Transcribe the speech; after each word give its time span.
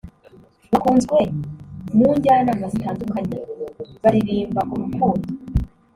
bakunzwe 0.71 1.17
munjyana 1.97 2.53
zitandukanye 2.73 3.37
baririmba 4.01 4.61
urukundo 4.73 5.27